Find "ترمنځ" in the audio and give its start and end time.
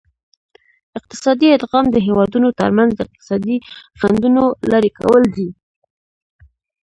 2.59-2.91